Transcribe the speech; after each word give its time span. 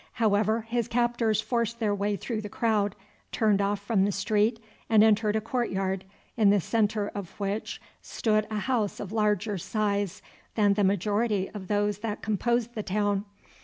However, 0.13 0.61
his 0.61 0.87
captors 0.87 1.41
forced 1.41 1.79
their 1.79 1.93
way 1.93 2.15
through 2.15 2.41
the 2.41 2.49
crowd, 2.49 2.95
turned 3.31 3.61
off 3.61 3.79
from 3.79 4.03
the 4.03 4.11
street, 4.11 4.59
and 4.89 5.03
entered 5.03 5.35
a 5.35 5.41
court 5.41 5.69
yard, 5.69 6.05
in 6.35 6.49
the 6.49 6.59
centre 6.59 7.09
of 7.13 7.29
which 7.39 7.79
stood 8.01 8.47
a 8.49 8.57
house 8.61 8.99
of 8.99 9.11
larger 9.11 9.59
size 9.59 10.23
than 10.55 10.73
the 10.73 10.83
majority 10.83 11.51
of 11.53 11.67
those 11.67 11.99
that 11.99 12.23
composed 12.23 12.73
the 12.73 12.81
town. 12.81 13.25